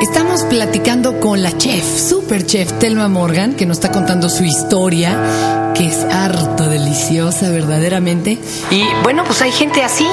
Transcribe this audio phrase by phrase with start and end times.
[0.00, 5.72] Estamos platicando con la chef, super chef Telma Morgan, que nos está contando su historia,
[5.74, 8.38] que es harto deliciosa, verdaderamente.
[8.70, 10.06] Y bueno, pues hay gente así,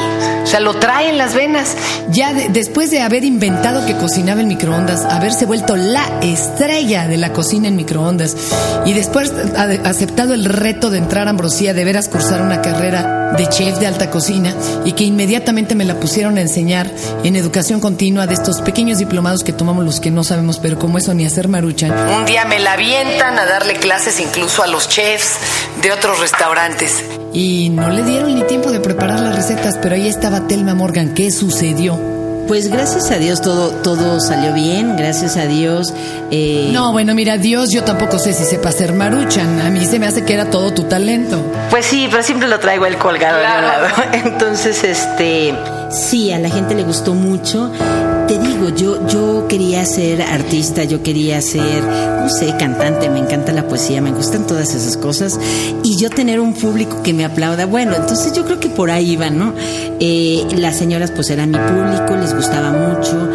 [0.44, 1.76] o sea, lo trae en las venas.
[2.10, 7.18] Ya de- después de haber inventado que cocinaba en microondas, haberse vuelto la estrella de
[7.18, 8.36] la cocina en microondas
[8.86, 13.34] y después ha aceptado el reto de entrar a Ambrosía, de veras cursar una carrera
[13.38, 14.54] de chef de alta cocina
[14.86, 16.90] y que inmediatamente me la pusieron a enseñar
[17.24, 20.98] en educación continua de estos pequeños diplomados que tomamos los que no sabemos, pero como
[20.98, 21.92] eso ni hacer maruchan.
[22.20, 25.38] Un día me la avientan a darle clases incluso a los chefs
[25.82, 27.04] de otros restaurantes.
[27.34, 31.14] Y no le dieron ni tiempo de preparar las recetas, pero ahí estaba Telma Morgan.
[31.14, 32.00] ¿Qué sucedió?
[32.48, 35.92] Pues gracias a Dios todo, todo salió bien, gracias a Dios.
[36.30, 39.62] eh, No, bueno, mira, Dios, yo tampoco sé si sepa hacer maruchan.
[39.62, 41.42] A mí se me hace que era todo tu talento.
[41.72, 43.88] Pues sí, pero siempre lo traigo el colgado de un lado.
[44.14, 45.56] Entonces, este,
[45.90, 47.72] sí, a la gente le gustó mucho.
[48.36, 53.54] Te digo, yo, yo quería ser artista, yo quería ser, no sé, cantante, me encanta
[53.54, 55.40] la poesía, me gustan todas esas cosas.
[55.84, 59.12] Y yo tener un público que me aplauda, bueno, entonces yo creo que por ahí
[59.12, 59.54] iba, ¿no?
[60.02, 63.30] Eh, las señoras pues eran mi público, les gustaba mucho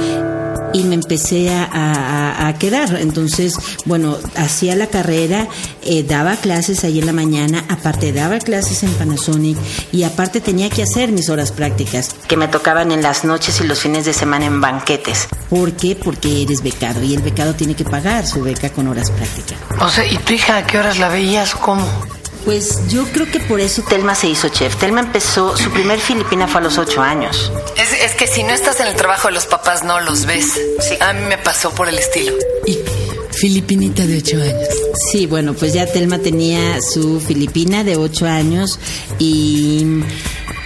[0.73, 2.97] y me empecé a, a- a quedar.
[3.01, 3.55] Entonces,
[3.87, 5.49] bueno, hacía la carrera,
[5.83, 9.57] eh, daba clases ahí en la mañana, aparte daba clases en Panasonic
[9.93, 13.67] y aparte tenía que hacer mis horas prácticas, que me tocaban en las noches y
[13.67, 15.27] los fines de semana en banquetes.
[15.49, 15.97] ¿Por qué?
[15.97, 19.59] Porque eres becado y el becado tiene que pagar su beca con horas prácticas.
[19.81, 21.57] O sea, ¿y tu hija a qué horas la veías?
[21.57, 21.85] ¿Cómo?
[22.45, 24.77] Pues yo creo que por eso Telma se hizo chef.
[24.77, 27.51] Telma empezó, su primer filipina fue a los ocho años.
[27.77, 30.53] Es, es que si no estás en el trabajo de los papás, no los ves.
[31.01, 32.35] A mí me pasó por el estilo.
[32.65, 32.79] Y
[33.33, 34.69] Filipinita de ocho años.
[35.11, 38.79] Sí, bueno, pues ya Telma tenía su Filipina de ocho años
[39.19, 40.03] y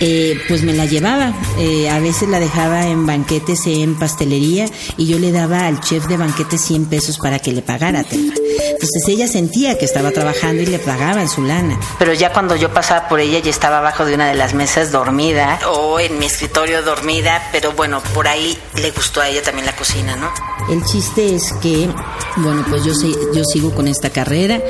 [0.01, 1.33] eh, pues me la llevaba.
[1.59, 6.07] Eh, a veces la dejaba en banquetes en pastelería y yo le daba al chef
[6.07, 8.05] de banquetes 100 pesos para que le pagara.
[8.11, 11.79] Entonces ella sentía que estaba trabajando y le pagaban su lana.
[11.99, 14.93] Pero ya cuando yo pasaba por ella ya estaba abajo de una de las mesas
[14.93, 19.67] dormida o en mi escritorio dormida, pero bueno, por ahí le gustó a ella también
[19.67, 20.31] la cocina, ¿no?
[20.73, 21.89] El chiste es que,
[22.37, 22.93] bueno, pues yo,
[23.35, 24.61] yo sigo con esta carrera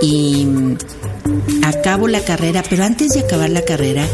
[0.00, 0.46] y
[1.68, 4.04] acabo la carrera, pero antes de acabar la carrera,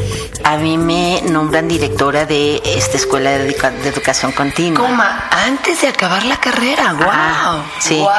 [0.44, 4.86] a mí me nombran directora de esta escuela de, educa- de educación continua.
[4.86, 6.92] Coma, antes de acabar la carrera.
[6.94, 7.62] ¡Wow!
[7.80, 7.96] Sí.
[7.98, 8.10] ¡Wow!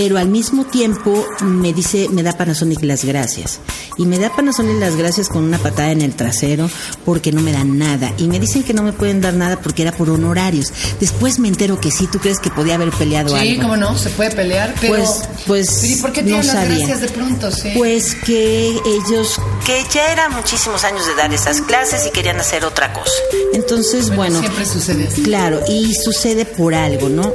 [0.00, 3.58] Pero al mismo tiempo me dice, me da Panasonic las gracias.
[3.96, 6.70] Y me da Panasonic las gracias con una patada en el trasero
[7.04, 8.12] porque no me dan nada.
[8.16, 10.72] Y me dicen que no me pueden dar nada porque era por honorarios.
[11.00, 13.62] Después me entero que sí, ¿tú crees que podía haber peleado Sí, algo?
[13.62, 14.94] cómo no, se puede pelear, pero.
[14.94, 16.76] Pues, pues, Pero ¿y por qué no las sabía.
[16.76, 17.50] gracias de pronto?
[17.50, 17.70] Sí.
[17.76, 22.64] Pues que ellos, que ya eran muchísimos años de dar esas clases y querían hacer
[22.64, 23.10] otra cosa.
[23.52, 25.22] Entonces, bueno, Siempre sucede así.
[25.22, 27.32] claro, y sucede por algo, ¿no?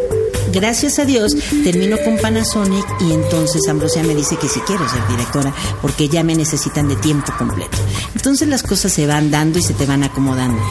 [0.52, 5.06] Gracias a Dios termino con Panasonic y entonces Ambrosia me dice que si quiero ser
[5.08, 7.78] directora porque ya me necesitan de tiempo completo.
[8.16, 10.62] Entonces las cosas se van dando y se te van acomodando.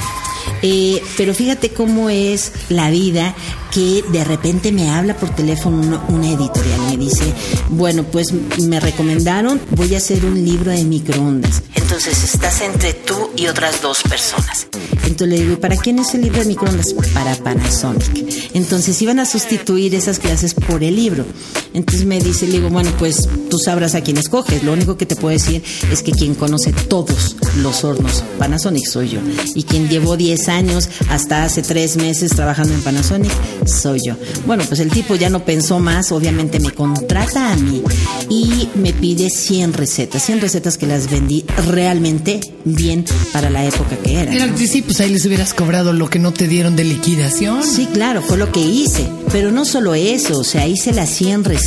[0.62, 3.34] Eh, pero fíjate cómo es la vida
[3.72, 7.24] que de repente me habla por teléfono una, una editorial y me dice,
[7.70, 11.62] bueno, pues me recomendaron, voy a hacer un libro de microondas.
[11.92, 14.66] Entonces estás entre tú y otras dos personas.
[15.04, 16.94] Entonces le digo, ¿y ¿para quién es el libro de microondas?
[17.12, 18.50] Para Panasonic.
[18.54, 21.26] Entonces iban a sustituir esas clases por el libro.
[21.74, 24.62] Entonces me dice, le digo, bueno, pues tú sabrás a quién escoges.
[24.62, 29.10] Lo único que te puedo decir es que quien conoce todos los hornos Panasonic soy
[29.10, 29.20] yo.
[29.54, 33.32] Y quien llevó 10 años hasta hace 3 meses trabajando en Panasonic
[33.66, 34.14] soy yo.
[34.46, 37.82] Bueno, pues el tipo ya no pensó más, obviamente me contrata a mí
[38.28, 40.22] y me pide 100 recetas.
[40.24, 44.56] 100 recetas que las vendí realmente bien para la época que era.
[44.56, 47.62] Sí, pues ahí les hubieras cobrado lo que no te dieron de liquidación.
[47.62, 49.06] Sí, claro, fue lo que hice.
[49.30, 51.61] Pero no solo eso, o sea, hice las 100 recetas,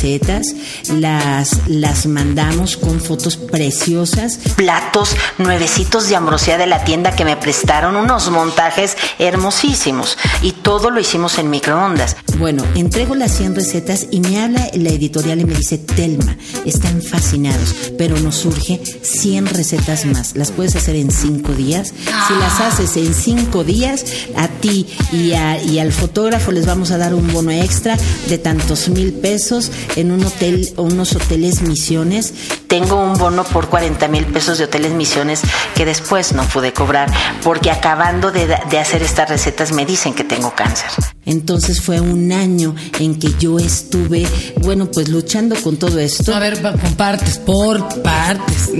[0.92, 4.38] las, las mandamos con fotos preciosas.
[4.56, 10.16] Platos nuevecitos de ambrosía de la tienda que me prestaron, unos montajes hermosísimos.
[10.42, 12.16] Y todo lo hicimos en microondas.
[12.38, 17.00] Bueno, entrego las 100 recetas y me habla la editorial y me dice, Telma, están
[17.02, 20.36] fascinados, pero nos surge 100 recetas más.
[20.36, 21.92] Las puedes hacer en 5 días.
[22.28, 24.04] Si las haces en 5 días,
[24.36, 27.96] a ti y, a- y al fotógrafo les vamos a dar un bono extra
[28.28, 32.34] de tantos mil pesos en un hotel o unos hoteles misiones
[32.66, 35.42] tengo un bono por 40 mil pesos de hoteles misiones
[35.74, 37.10] que después no pude cobrar
[37.42, 40.90] porque acabando de, de hacer estas recetas me dicen que tengo cáncer.
[41.24, 44.26] Entonces fue un año en que yo estuve,
[44.60, 46.34] bueno, pues luchando con todo esto.
[46.34, 48.70] A ver, por partes, por partes.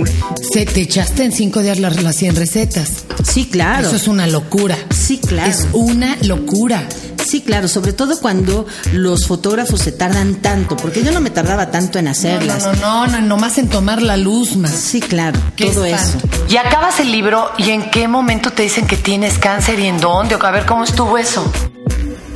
[0.53, 2.89] Se te echaste en cinco días las, las 100 recetas.
[3.23, 3.87] Sí, claro.
[3.87, 4.77] Eso es una locura.
[4.89, 5.49] Sí, claro.
[5.49, 6.87] Es una locura.
[7.27, 11.69] Sí, claro, sobre todo cuando los fotógrafos se tardan tanto, porque yo no me tardaba
[11.71, 12.63] tanto en hacerlas.
[12.63, 14.71] No, no, no, no, nomás en tomar la luz más.
[14.71, 16.27] Sí, claro, Qué todo espanto.
[16.27, 16.45] eso.
[16.49, 19.99] Y acabas el libro y en qué momento te dicen que tienes cáncer y en
[19.99, 20.35] dónde.
[20.39, 21.51] A ver cómo estuvo eso.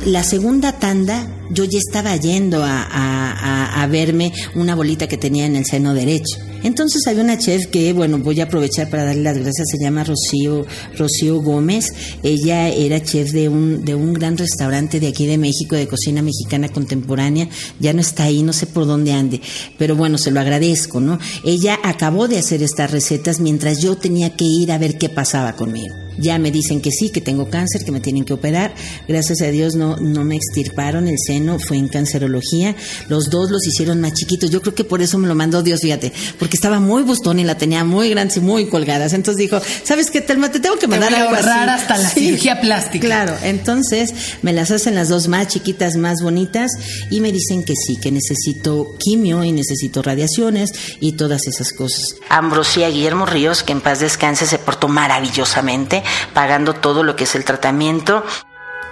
[0.04, 5.44] La segunda tanda, yo ya estaba yendo a, a- a- verme una bolita que tenía
[5.44, 6.38] en el seno derecho.
[6.62, 10.04] Entonces había una chef que, bueno, voy a aprovechar para darle las gracias, se llama
[10.04, 10.64] Rocío,
[10.96, 11.92] Rocío Gómez.
[12.22, 16.22] Ella era chef de un, de un gran restaurante de aquí de México, de cocina
[16.22, 17.48] mexicana contemporánea.
[17.80, 19.40] Ya no está ahí, no sé por dónde ande,
[19.76, 21.18] pero bueno, se lo agradezco, ¿no?
[21.44, 25.54] Ella acabó de hacer estas recetas mientras yo tenía que ir a ver qué pasaba
[25.56, 25.92] conmigo.
[26.18, 28.74] Ya me dicen que sí, que tengo cáncer, que me tienen que operar.
[29.08, 32.74] Gracias a Dios no, no me extirparon el seno, fue en cancerología.
[33.08, 34.50] Los dos los hicieron más chiquitos.
[34.50, 37.44] Yo creo que por eso me lo mandó Dios, fíjate, porque estaba muy bustón y
[37.44, 39.12] la tenía muy grandes y muy colgadas.
[39.12, 40.50] Entonces dijo, ¿sabes qué, Telma?
[40.50, 41.48] Te tengo que Te mandar voy a algo así".
[41.48, 43.06] ahorrar hasta la cirugía plástica.
[43.06, 46.70] Claro, entonces me las hacen las dos más chiquitas, más bonitas
[47.10, 52.14] y me dicen que sí, que necesito quimio y necesito radiaciones y todas esas cosas.
[52.28, 56.02] Ambrosía Guillermo Ríos, que en paz descanse, se portó maravillosamente,
[56.34, 58.24] pagando todo lo que es el tratamiento.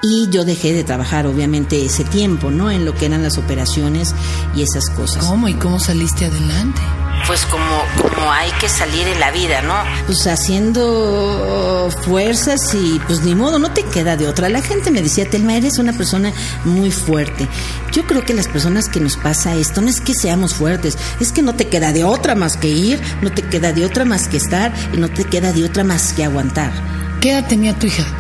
[0.03, 2.71] Y yo dejé de trabajar, obviamente, ese tiempo, ¿no?
[2.71, 4.15] En lo que eran las operaciones
[4.55, 5.27] y esas cosas.
[5.27, 6.81] ¿Cómo y cómo saliste adelante?
[7.27, 9.75] Pues como, como hay que salir en la vida, ¿no?
[10.07, 14.49] Pues haciendo fuerzas y pues ni modo, no te queda de otra.
[14.49, 16.33] La gente me decía, Telma, eres una persona
[16.65, 17.47] muy fuerte.
[17.93, 21.31] Yo creo que las personas que nos pasa esto no es que seamos fuertes, es
[21.31, 24.29] que no te queda de otra más que ir, no te queda de otra más
[24.29, 26.73] que estar y no te queda de otra más que aguantar.
[27.21, 28.20] ¿Qué edad tenía tu hija?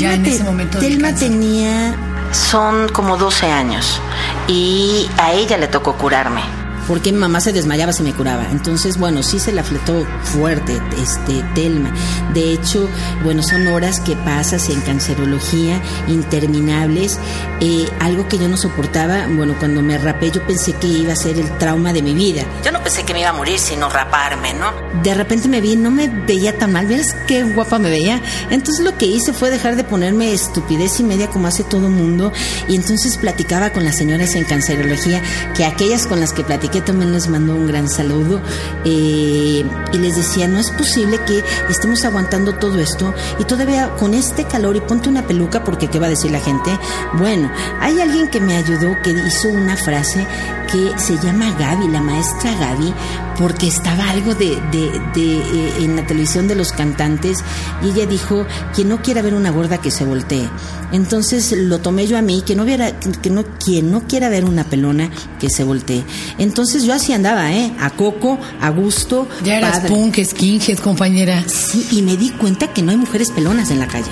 [0.00, 1.94] Ya en te- ese momento del Telma tenía...
[2.32, 4.00] Son como 12 años
[4.48, 6.40] y a ella le tocó curarme.
[6.86, 8.46] Porque mi mamá se desmayaba si me curaba.
[8.50, 11.92] Entonces, bueno, sí se la fletó fuerte, este, Telma.
[12.32, 12.88] De hecho,
[13.22, 17.18] bueno, son horas que pasas en cancerología, interminables.
[17.60, 21.16] Eh, algo que yo no soportaba, bueno, cuando me rapé yo pensé que iba a
[21.16, 22.42] ser el trauma de mi vida.
[22.64, 24.72] Yo no pensé que me iba a morir sino raparme, ¿no?
[25.02, 28.20] De repente me vi, no me veía tan mal, ¿ves qué guapa me veía?
[28.50, 32.32] Entonces lo que hice fue dejar de ponerme estupidez y media como hace todo mundo
[32.68, 35.22] y entonces platicaba con las señoras en cancerología,
[35.56, 38.40] que aquellas con las que platiqué también les mando un gran saludo
[38.84, 44.14] eh, y les decía, no es posible que estemos aguantando todo esto y todavía con
[44.14, 46.70] este calor y ponte una peluca porque ¿qué va a decir la gente?
[47.14, 47.50] Bueno,
[47.80, 50.26] hay alguien que me ayudó que hizo una frase
[50.70, 52.92] que se llama Gaby, la maestra Gaby,
[53.38, 57.38] porque estaba algo de, de- de, eh, en la televisión de los cantantes
[57.82, 60.48] y ella dijo, quien no quiera ver una gorda que se voltee.
[60.92, 64.44] Entonces lo tomé yo a mí, que no viera, que no, quien no quiera ver
[64.44, 66.04] una pelona que se voltee.
[66.38, 67.72] Entonces yo así andaba, ¿eh?
[67.80, 69.26] A coco, a gusto.
[69.44, 69.88] Ya eras padre.
[69.88, 71.42] punk, skinhead, compañera.
[71.48, 74.10] Sí, y me di cuenta que no hay mujeres pelonas en la calle.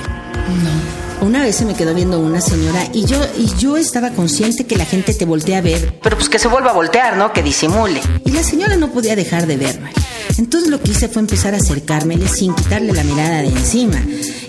[0.65, 1.02] No.
[1.23, 4.75] Una vez se me quedó viendo una señora y yo y yo estaba consciente que
[4.75, 7.33] la gente te voltea a ver, pero pues que se vuelva a voltear, ¿no?
[7.33, 8.01] Que disimule.
[8.25, 9.93] Y la señora no podía dejar de verme.
[10.38, 13.99] Entonces lo que hice fue empezar a acercármele sin quitarle la mirada de encima.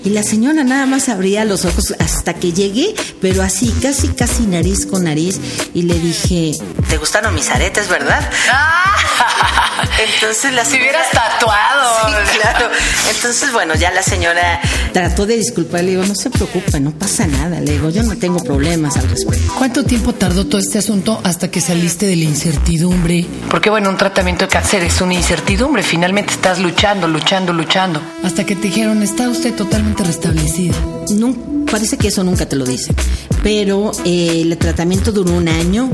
[0.05, 4.43] Y la señora nada más abría los ojos hasta que llegué, pero así, casi, casi
[4.45, 5.39] nariz con nariz.
[5.73, 6.51] Y le dije,
[6.89, 8.19] ¿te gustaron mis aretes, verdad?
[10.13, 10.89] Entonces la Si señora...
[10.89, 12.07] hubieras tatuado.
[12.07, 12.69] Sí, claro.
[13.15, 14.59] Entonces, bueno, ya la señora
[14.91, 15.83] trató de disculpar.
[15.83, 17.59] Le digo, no se preocupe, no pasa nada.
[17.61, 19.53] Le digo, yo no tengo problemas al respecto.
[19.57, 23.25] ¿Cuánto tiempo tardó todo este asunto hasta que saliste de la incertidumbre?
[23.49, 25.72] Porque bueno, un tratamiento de cáncer es una incertidumbre.
[25.81, 27.99] Finalmente estás luchando, luchando, luchando.
[28.23, 30.75] Hasta que te dijeron, está usted totalmente restablecida.
[31.15, 31.35] No,
[31.71, 32.95] parece que eso nunca te lo dicen.
[33.41, 35.89] Pero eh, el tratamiento duró un año.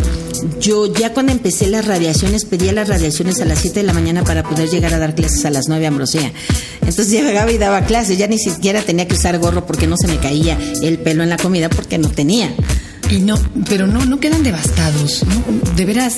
[0.59, 4.23] Yo ya cuando empecé las radiaciones, pedía las radiaciones a las 7 de la mañana
[4.23, 6.33] para poder llegar a dar clases a las 9 a Ambrosía.
[6.81, 8.17] Entonces llegaba y daba clases.
[8.17, 11.29] Ya ni siquiera tenía que usar gorro porque no se me caía el pelo en
[11.29, 12.53] la comida porque no tenía.
[13.09, 15.23] Y no, pero no, no quedan devastados.
[15.23, 15.75] ¿no?
[15.75, 16.17] De veras,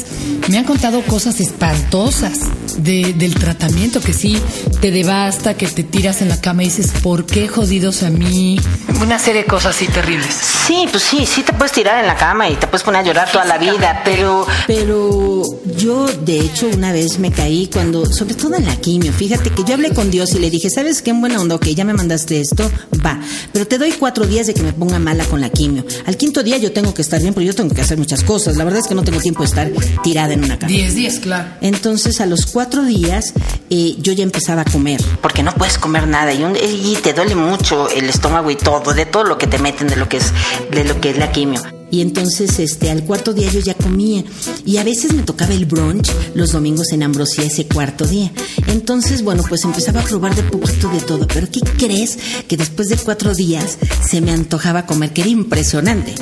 [0.50, 2.40] me han contado cosas espantosas
[2.78, 4.42] de, del tratamiento, que sí
[4.80, 8.60] te devasta, que te tiras en la cama y dices, ¿por qué jodidos a mí?
[9.02, 10.34] Una serie de cosas así terribles.
[10.34, 13.04] Sí, pues sí, sí te puedes tirar en la cama y te puedes poner a
[13.04, 14.46] llorar toda la vida, pero...
[14.68, 15.44] Pero
[15.82, 19.64] yo, de hecho, una vez me caí cuando, sobre todo en la quimio, fíjate que
[19.64, 21.10] yo hablé con Dios y le dije, ¿sabes qué?
[21.10, 22.70] En buena onda, ok, ya me mandaste esto,
[23.06, 23.20] va,
[23.52, 25.84] pero te doy cuatro días de que me ponga mala con la quimio.
[26.06, 28.58] Al quinto día yo tengo que estar bien, porque yo tengo que hacer muchas cosas.
[28.58, 29.72] La verdad es que no tengo tiempo de estar
[30.04, 30.72] tirada en una cama.
[30.72, 31.50] Diez días, claro.
[31.62, 33.34] Entonces, a los cuatro días,
[33.70, 35.02] eh, yo ya empezaba a comer.
[35.22, 38.94] Porque no puedes comer nada y, un- y te duele mucho el estómago y todo,
[38.94, 40.32] de todo lo que te meten, de lo que es,
[40.72, 41.62] de lo que es la quimio.
[41.92, 44.24] Y entonces, este, al cuarto día yo ya comía.
[44.66, 48.32] Y a veces me tocaba el brunch los domingos en Ambrosía ese cuarto día.
[48.68, 51.28] Entonces, bueno, pues empezaba a probar de poquito de todo.
[51.28, 52.18] Pero ¿qué crees?
[52.48, 56.16] Que después de cuatro días se me antojaba comer, que era impresionante.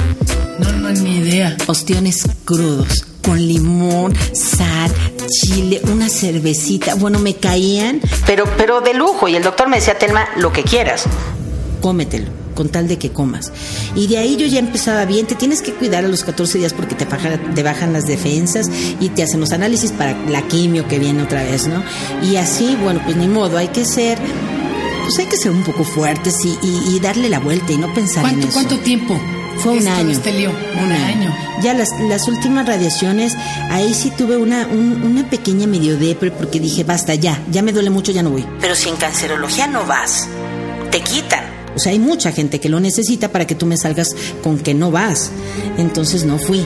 [0.60, 1.56] No, no, ni idea.
[1.68, 4.92] Ostiones crudos, con limón, sal,
[5.30, 6.96] chile, una cervecita.
[6.96, 9.28] Bueno, me caían, Pero, pero de lujo.
[9.28, 11.04] Y el doctor me decía, Telma, lo que quieras.
[11.82, 12.28] cómetelo,
[12.60, 13.54] con tal de que comas.
[13.96, 16.74] Y de ahí yo ya empezaba bien, te tienes que cuidar a los 14 días
[16.74, 20.86] porque te bajan, te bajan las defensas y te hacen los análisis para la quimio
[20.86, 21.82] que viene otra vez, ¿no?
[22.22, 24.18] Y así, bueno, pues ni modo, hay que ser,
[25.06, 27.94] pues hay que ser un poco fuertes y, y- y darle la vuelta y no
[27.94, 28.54] pensar en ¿Cuánto, eso.
[28.56, 29.18] cuánto tiempo?
[29.60, 30.10] Fue un año.
[30.12, 30.52] Este lío.
[30.52, 31.34] Un, año.
[31.64, 33.36] Ya las, las últimas radiaciones,
[33.70, 37.72] ahí sí tuve una, un- una pequeña medio depre porque dije, basta, ya, ya me
[37.72, 38.46] duele mucho, ya no voy.
[38.60, 40.28] Pero si en cancerología no vas,
[40.92, 41.49] te quitan.
[41.76, 44.74] O sea, hay mucha gente que lo necesita para que tú me salgas con que
[44.74, 45.32] no vas.
[45.78, 46.66] Entonces no fui.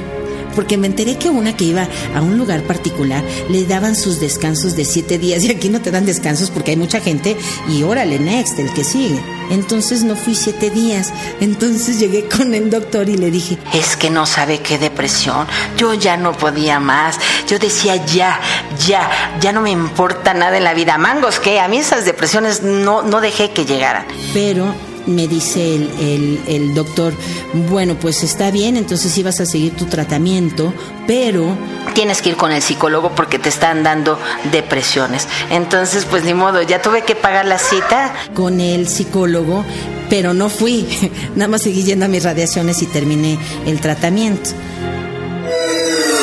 [0.55, 4.75] Porque me enteré que una que iba a un lugar particular le daban sus descansos
[4.75, 7.36] de siete días y aquí no te dan descansos porque hay mucha gente
[7.67, 9.19] y órale, next, el que sigue.
[9.50, 11.12] Entonces no fui siete días.
[11.39, 15.48] Entonces llegué con el doctor y le dije, Es que no sabe qué depresión.
[15.77, 17.17] Yo ya no podía más.
[17.48, 18.39] Yo decía, ya,
[18.86, 19.10] ya,
[19.41, 20.98] ya no me importa nada en la vida.
[20.98, 24.05] Mangos, que a mí esas depresiones no, no dejé que llegaran.
[24.33, 27.13] pero me dice el, el- el doctor,
[27.69, 30.74] bueno, pues está bien, entonces ibas a seguir tu tratamiento,
[31.07, 31.55] pero
[31.93, 34.17] Tienes que ir con el psicólogo porque te están dando
[34.51, 35.27] depresiones.
[35.51, 38.12] Entonces, pues ni modo, ya tuve que pagar la cita.
[38.33, 39.63] con el psicólogo,
[40.10, 40.88] pero no fui.
[41.36, 44.50] Nada más seguí yendo a mis radiaciones y terminé el tratamiento.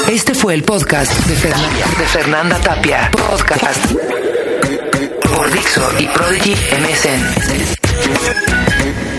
[0.08, 3.10] Este fue el podcast de Fernanda, de Fernanda Tapia.
[3.12, 3.86] Podcast
[5.22, 7.79] por Dixo y Prodigy MSN.
[7.92, 9.09] Thank you.